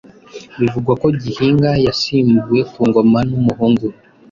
[0.59, 3.97] Bivugwa ko Gihanga yasimbuwe ku ngoma n’umuhungu we